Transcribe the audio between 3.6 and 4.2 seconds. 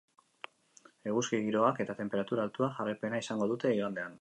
igandean.